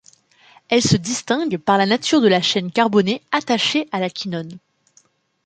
[0.69, 4.57] Elles se distinguent par la nature de la chaîne carbonée attachée à la quinone.